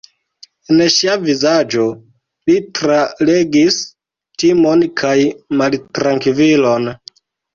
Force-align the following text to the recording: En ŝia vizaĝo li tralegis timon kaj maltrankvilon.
En 0.75 0.79
ŝia 0.93 1.17
vizaĝo 1.25 1.83
li 2.51 2.55
tralegis 2.79 3.77
timon 4.43 4.81
kaj 5.03 5.15
maltrankvilon. 5.61 6.91